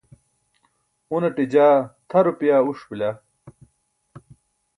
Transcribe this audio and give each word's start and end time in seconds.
unaṭe 1.15 1.43
jaa 1.53 1.73
tʰa 2.09 2.19
rupaya 2.27 2.57
uṣ 2.69 2.79
bila 2.89 3.09